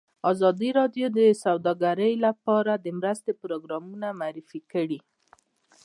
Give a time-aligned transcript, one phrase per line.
[0.31, 4.99] ازادي راډیو د سوداګري لپاره د مرستو پروګرامونه معرفي کړي.